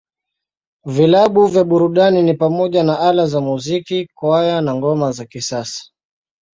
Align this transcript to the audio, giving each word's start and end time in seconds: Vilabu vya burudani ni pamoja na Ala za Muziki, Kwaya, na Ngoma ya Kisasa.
Vilabu 0.85 1.47
vya 1.47 1.63
burudani 1.63 2.21
ni 2.23 2.33
pamoja 2.33 2.83
na 2.83 2.99
Ala 2.99 3.27
za 3.27 3.41
Muziki, 3.41 4.07
Kwaya, 4.15 4.61
na 4.61 4.75
Ngoma 4.75 5.13
ya 5.17 5.25
Kisasa. 5.25 5.83